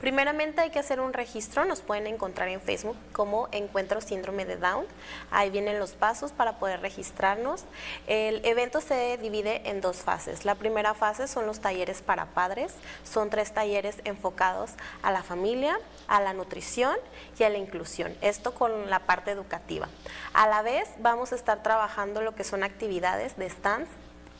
[0.00, 4.56] Primeramente hay que hacer un registro, nos pueden encontrar en Facebook como Encuentro Síndrome de
[4.56, 4.86] Down.
[5.30, 7.64] Ahí vienen los pasos para poder registrarnos.
[8.06, 10.46] El evento se divide en dos fases.
[10.46, 12.74] La primera fase son los talleres para padres.
[13.04, 14.70] Son tres talleres enfocados
[15.02, 15.78] a la familia,
[16.08, 16.96] a la nutrición
[17.38, 18.16] y a la inclusión.
[18.22, 19.88] Esto con la parte educativa.
[20.32, 23.90] A la vez vamos a estar trabajando lo que son actividades de stands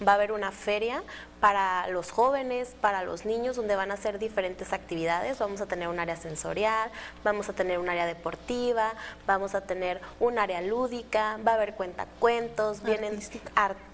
[0.06, 1.02] va a haber una feria
[1.40, 5.38] para los jóvenes, para los niños, donde van a hacer diferentes actividades.
[5.38, 6.90] Vamos a tener un área sensorial,
[7.24, 8.92] vamos a tener un área deportiva,
[9.26, 13.18] vamos a tener un área lúdica, va a haber cuentacuentos, vienen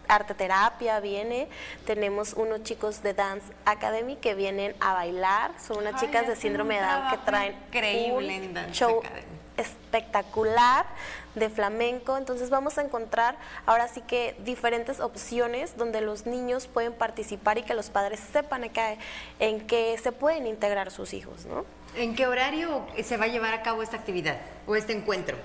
[0.09, 1.49] arte terapia viene,
[1.85, 6.77] tenemos unos chicos de Dance Academy que vienen a bailar, son unas chicas de síndrome
[6.77, 9.03] de Down que traen increíble un show
[9.57, 10.87] espectacular
[11.35, 12.17] de flamenco.
[12.17, 13.37] Entonces vamos a encontrar
[13.67, 18.65] ahora sí que diferentes opciones donde los niños pueden participar y que los padres sepan
[18.65, 18.99] en qué,
[19.39, 21.65] en qué se pueden integrar sus hijos, ¿no?
[21.97, 25.37] ¿En qué horario se va a llevar a cabo esta actividad o este encuentro?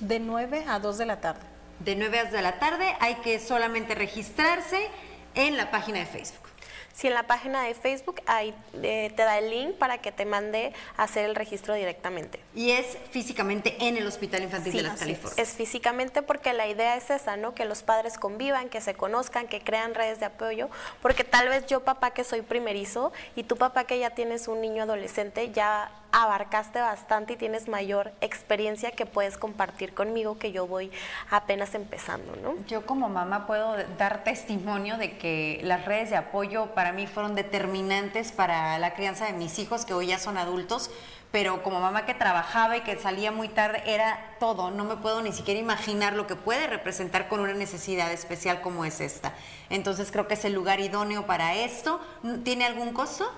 [0.00, 1.42] De 9 a 2 de la tarde.
[1.80, 4.88] De 9 a 2 de la tarde hay que solamente registrarse
[5.34, 6.51] en la página de Facebook.
[6.92, 10.24] Si en la página de Facebook ahí eh, te da el link para que te
[10.24, 12.40] mande a hacer el registro directamente.
[12.54, 15.38] Y es físicamente en el Hospital Infantil Sí, de las Californias.
[15.38, 17.54] Es físicamente porque la idea es esa, ¿no?
[17.54, 20.68] Que los padres convivan, que se conozcan, que crean redes de apoyo,
[21.00, 24.60] porque tal vez yo papá que soy primerizo y tú papá que ya tienes un
[24.60, 30.66] niño adolescente ya abarcaste bastante y tienes mayor experiencia que puedes compartir conmigo que yo
[30.66, 30.92] voy
[31.30, 32.54] apenas empezando, ¿no?
[32.66, 37.34] Yo como mamá puedo dar testimonio de que las redes de apoyo para mí fueron
[37.34, 40.90] determinantes para la crianza de mis hijos, que hoy ya son adultos,
[41.32, 44.70] pero como mamá que trabajaba y que salía muy tarde, era todo.
[44.70, 48.84] No me puedo ni siquiera imaginar lo que puede representar con una necesidad especial como
[48.84, 49.32] es esta.
[49.70, 52.00] Entonces creo que es el lugar idóneo para esto.
[52.44, 53.32] ¿Tiene algún costo?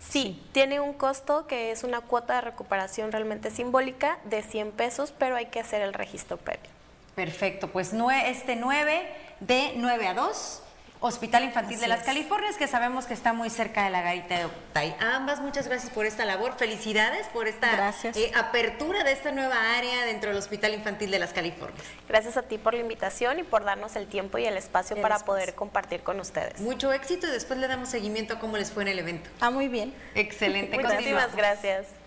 [0.00, 5.12] Sí, tiene un costo que es una cuota de recuperación realmente simbólica de 100 pesos,
[5.16, 6.70] pero hay que hacer el registro previo.
[7.14, 9.06] Perfecto, pues nue- este 9
[9.40, 10.62] de 9 a 2,
[11.02, 12.06] Hospital Infantil Así de las es.
[12.06, 14.94] Californias, que sabemos que está muy cerca de la garita de Octay.
[15.00, 20.04] Ambas, muchas gracias por esta labor, felicidades por esta eh, apertura de esta nueva área
[20.04, 21.84] dentro del Hospital Infantil de las Californias.
[22.08, 25.02] Gracias a ti por la invitación y por darnos el tiempo y el espacio El
[25.02, 25.32] para espacio.
[25.34, 26.60] poder compartir con ustedes.
[26.60, 29.30] Mucho éxito y después le damos seguimiento a cómo les fue en el evento.
[29.40, 29.94] Ah, muy bien.
[30.14, 30.78] Excelente.
[30.82, 31.99] Muchísimas gracias.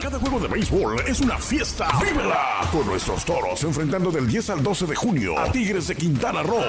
[0.00, 1.88] Cada juego de béisbol es una fiesta.
[2.00, 2.66] ¡Vívela!
[2.72, 6.62] Con nuestros toros enfrentando del 10 al 12 de junio a Tigres de Quintana Roo.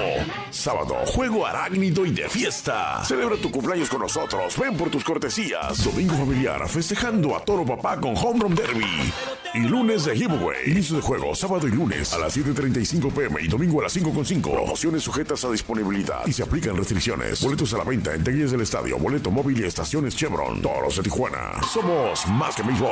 [0.50, 3.02] Sábado, juego arácnido y de fiesta.
[3.02, 4.54] Celebra tu cumpleaños con nosotros.
[4.58, 5.82] Ven por tus cortesías.
[5.82, 9.12] Domingo familiar festejando a Toro Papá con Home Run Derby.
[9.54, 10.70] Y lunes de giveaway.
[10.70, 14.42] Inicio de juego sábado y lunes a las 7.35 pm y domingo a las 5.5.
[14.52, 17.42] Promociones sujetas a disponibilidad y se aplican restricciones.
[17.42, 20.60] Boletos a la venta en taquillas del estadio, boleto móvil y estaciones Chevron.
[20.60, 21.62] Toros de Tijuana.
[21.62, 22.89] Somos más que béisbol.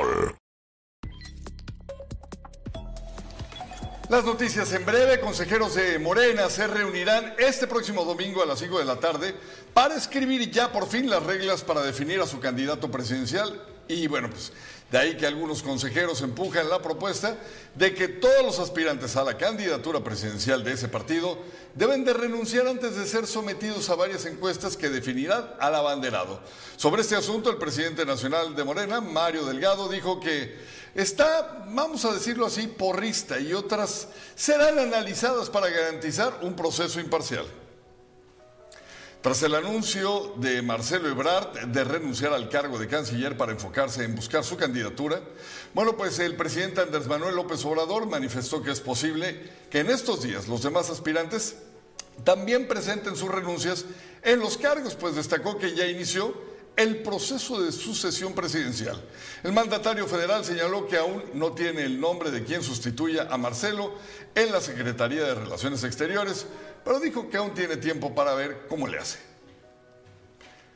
[4.09, 8.79] Las noticias en breve, consejeros de Morena se reunirán este próximo domingo a las 5
[8.79, 9.35] de la tarde
[9.75, 13.63] para escribir ya por fin las reglas para definir a su candidato presidencial.
[13.87, 14.53] Y bueno, pues
[14.91, 17.37] de ahí que algunos consejeros empujan la propuesta
[17.75, 21.39] de que todos los aspirantes a la candidatura presidencial de ese partido
[21.75, 26.41] deben de renunciar antes de ser sometidos a varias encuestas que definirán al abanderado.
[26.77, 30.57] Sobre este asunto, el presidente nacional de Morena, Mario Delgado, dijo que
[30.95, 37.45] está, vamos a decirlo así, porrista y otras serán analizadas para garantizar un proceso imparcial.
[39.21, 44.15] Tras el anuncio de Marcelo Ebrard de renunciar al cargo de canciller para enfocarse en
[44.15, 45.21] buscar su candidatura,
[45.75, 50.23] bueno, pues el presidente Andrés Manuel López Obrador manifestó que es posible que en estos
[50.23, 51.57] días los demás aspirantes
[52.23, 53.87] también presenten sus renuncias
[54.23, 56.33] en los cargos, pues destacó que ya inició
[56.79, 58.97] el proceso de sucesión presidencial.
[59.43, 63.97] El mandatario federal señaló que aún no tiene el nombre de quien sustituya a Marcelo
[64.37, 66.47] en la Secretaría de Relaciones Exteriores,
[66.85, 69.19] pero dijo que aún tiene tiempo para ver cómo le hace.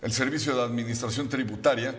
[0.03, 1.95] El Servicio de Administración Tributaria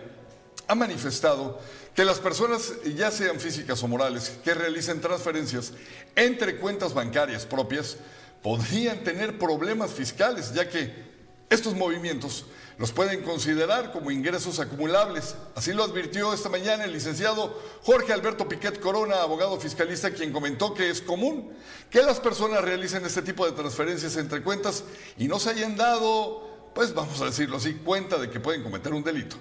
[0.68, 1.58] ha manifestado
[1.94, 5.72] que las personas, ya sean físicas o morales, que realicen transferencias
[6.14, 7.96] entre cuentas bancarias propias,
[8.42, 11.13] podrían tener problemas fiscales, ya que
[11.54, 12.44] estos movimientos
[12.78, 15.36] los pueden considerar como ingresos acumulables.
[15.54, 20.74] Así lo advirtió esta mañana el licenciado Jorge Alberto Piquet Corona, abogado fiscalista, quien comentó
[20.74, 21.52] que es común
[21.90, 24.84] que las personas realicen este tipo de transferencias entre cuentas
[25.16, 28.92] y no se hayan dado, pues vamos a decirlo así, cuenta de que pueden cometer
[28.92, 29.36] un delito.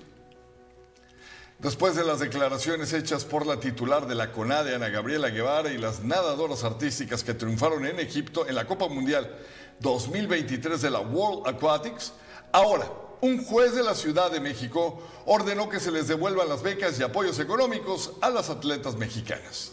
[1.64, 5.78] Después de las declaraciones hechas por la titular de la CONADE, Ana Gabriela Guevara, y
[5.78, 9.34] las nadadoras artísticas que triunfaron en Egipto en la Copa Mundial
[9.80, 12.12] 2023 de la World Aquatics,
[12.52, 12.92] ahora
[13.22, 17.04] un juez de la Ciudad de México ordenó que se les devuelvan las becas y
[17.04, 19.72] apoyos económicos a las atletas mexicanas.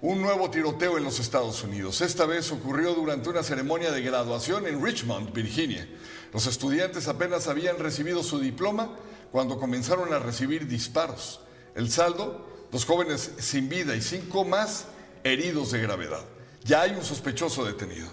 [0.00, 2.00] Un nuevo tiroteo en los Estados Unidos.
[2.00, 5.86] Esta vez ocurrió durante una ceremonia de graduación en Richmond, Virginia.
[6.32, 8.96] Los estudiantes apenas habían recibido su diploma
[9.32, 11.40] cuando comenzaron a recibir disparos.
[11.74, 14.86] El saldo, dos jóvenes sin vida y cinco más
[15.24, 16.24] heridos de gravedad.
[16.64, 18.08] Ya hay un sospechoso detenido.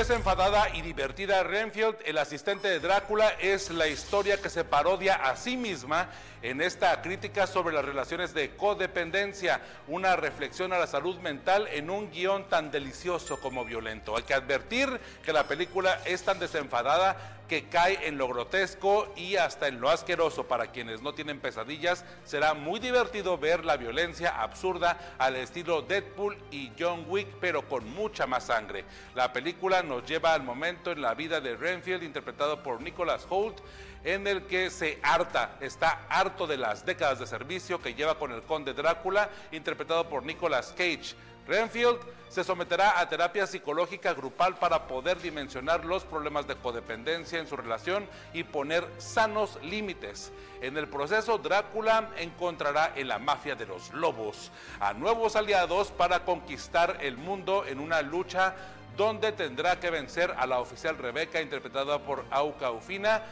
[0.00, 5.36] desenfadada y divertida Renfield, el asistente de Drácula, es la historia que se parodia a
[5.36, 6.08] sí misma
[6.42, 11.90] en esta crítica sobre las relaciones de codependencia, una reflexión a la salud mental en
[11.90, 14.16] un guion tan delicioso como violento.
[14.16, 19.34] Hay que advertir que la película es tan desenfadada que cae en lo grotesco y
[19.34, 20.46] hasta en lo asqueroso.
[20.46, 26.38] Para quienes no tienen pesadillas, será muy divertido ver la violencia absurda al estilo Deadpool
[26.52, 28.84] y John Wick, pero con mucha más sangre.
[29.16, 33.58] La película nos lleva al momento en la vida de Renfield, interpretado por Nicholas Holt,
[34.04, 38.32] en el que se harta, está harto de las décadas de servicio que lleva con
[38.32, 41.14] el conde Drácula, interpretado por Nicolas Cage.
[41.46, 41.98] Renfield
[42.28, 47.56] se someterá a terapia psicológica grupal para poder dimensionar los problemas de codependencia en su
[47.56, 50.30] relación y poner sanos límites.
[50.62, 56.24] En el proceso, Drácula encontrará en la mafia de los lobos a nuevos aliados para
[56.24, 58.54] conquistar el mundo en una lucha
[58.96, 63.22] donde tendrá que vencer a la oficial Rebeca, interpretada por Auca Ufina.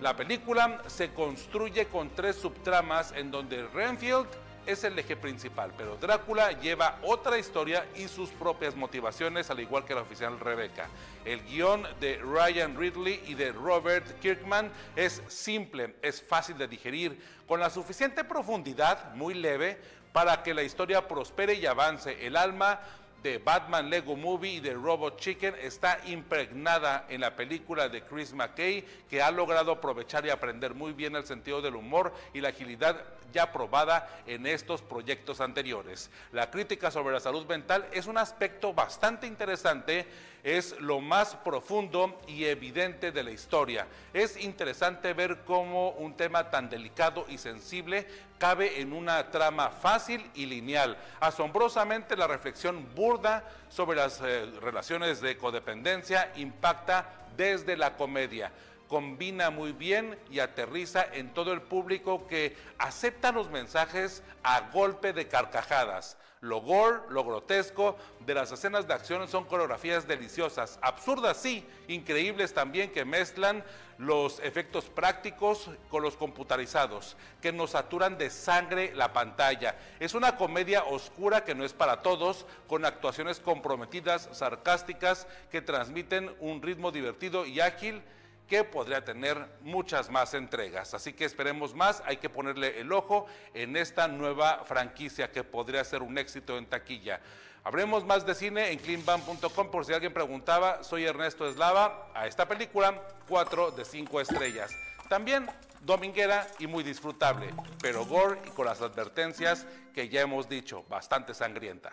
[0.00, 4.28] La película se construye con tres subtramas en donde Renfield
[4.66, 9.86] es el eje principal, pero Drácula lleva otra historia y sus propias motivaciones, al igual
[9.86, 10.88] que la oficial Rebecca.
[11.24, 17.18] El guion de Ryan Ridley y de Robert Kirkman es simple, es fácil de digerir,
[17.46, 19.80] con la suficiente profundidad, muy leve,
[20.12, 22.26] para que la historia prospere y avance.
[22.26, 22.80] El alma
[23.22, 28.32] de Batman Lego Movie y de Robot Chicken está impregnada en la película de Chris
[28.32, 32.50] McKay, que ha logrado aprovechar y aprender muy bien el sentido del humor y la
[32.50, 33.02] agilidad
[33.32, 36.10] ya probada en estos proyectos anteriores.
[36.32, 40.06] La crítica sobre la salud mental es un aspecto bastante interesante,
[40.46, 43.88] es lo más profundo y evidente de la historia.
[44.14, 48.06] Es interesante ver cómo un tema tan delicado y sensible
[48.38, 50.96] cabe en una trama fácil y lineal.
[51.18, 58.52] Asombrosamente la reflexión burda sobre las eh, relaciones de codependencia impacta desde la comedia
[58.88, 65.12] combina muy bien y aterriza en todo el público que acepta los mensajes a golpe
[65.12, 66.16] de carcajadas.
[66.40, 72.52] Lo gore, lo grotesco de las escenas de acción son coreografías deliciosas, absurdas sí, increíbles
[72.52, 73.64] también que mezclan
[73.98, 79.76] los efectos prácticos con los computarizados, que nos saturan de sangre la pantalla.
[79.98, 86.36] Es una comedia oscura que no es para todos, con actuaciones comprometidas, sarcásticas, que transmiten
[86.40, 88.02] un ritmo divertido y ágil
[88.48, 90.94] que podría tener muchas más entregas.
[90.94, 95.84] Así que esperemos más, hay que ponerle el ojo en esta nueva franquicia que podría
[95.84, 97.20] ser un éxito en taquilla.
[97.64, 102.46] Habremos más de cine en cleanbam.com por si alguien preguntaba, soy Ernesto Eslava, a esta
[102.46, 104.70] película 4 de 5 estrellas.
[105.08, 105.48] También
[105.80, 111.34] dominguera y muy disfrutable, pero gore y con las advertencias que ya hemos dicho, bastante
[111.34, 111.92] sangrienta.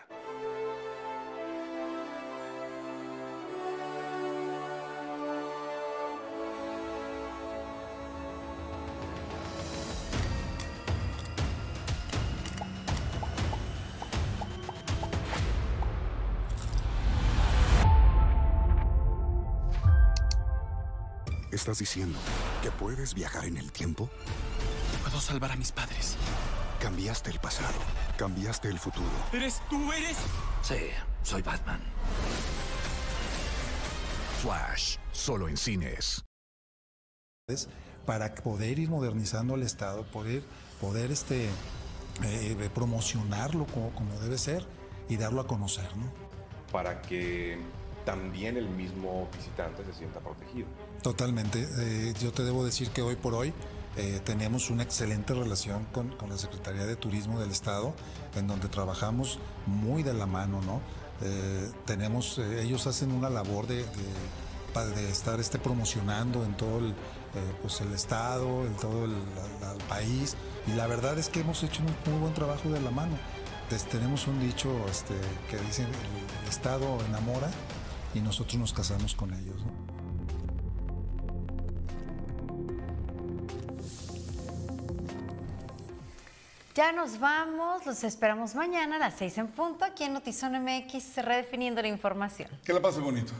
[21.94, 22.18] Diciendo
[22.60, 24.10] que puedes viajar en el tiempo?
[25.02, 26.16] Puedo salvar a mis padres.
[26.80, 27.78] Cambiaste el pasado,
[28.18, 29.06] cambiaste el futuro.
[29.32, 30.16] ¿Eres tú, eres?
[30.62, 30.88] Sí,
[31.22, 31.80] soy Batman.
[34.42, 36.24] Flash, solo en cines.
[38.04, 40.42] Para poder ir modernizando el Estado, poder,
[40.80, 41.48] poder este,
[42.24, 44.66] eh, promocionarlo como, como debe ser
[45.08, 46.12] y darlo a conocer, ¿no?
[46.72, 47.56] Para que
[48.04, 50.66] también el mismo visitante se sienta protegido.
[51.02, 51.66] Totalmente.
[51.78, 53.52] Eh, yo te debo decir que hoy por hoy
[53.96, 57.94] eh, tenemos una excelente relación con, con, la Secretaría de Turismo del Estado,
[58.36, 60.80] en donde trabajamos muy de la mano, ¿no?
[61.22, 66.94] Eh, tenemos, ellos hacen una labor de, de, de estar este, promocionando en todo el,
[67.62, 69.12] pues el Estado, en todo el,
[69.60, 70.36] la, el, país,
[70.66, 73.16] y la verdad es que hemos hecho un muy buen trabajo de la mano.
[73.62, 75.14] Entonces, tenemos un dicho este,
[75.48, 77.48] que dice, el, el Estado enamora
[78.14, 79.64] y nosotros nos casamos con ellos.
[79.64, 79.72] ¿no?
[86.74, 91.18] Ya nos vamos, los esperamos mañana a las 6 en punto aquí en Notizón MX,
[91.18, 92.48] redefiniendo la información.
[92.64, 93.32] Que la pase bonito.